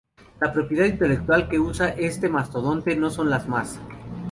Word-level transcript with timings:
la 0.39 0.51
propiedad 0.51 0.85
intelectual 0.85 1.47
que 1.47 1.59
usa 1.59 1.89
este 1.89 2.27
mastodonte 2.27 2.95
no 2.95 3.11
son 3.11 3.29
las 3.29 3.47
más 3.47 3.79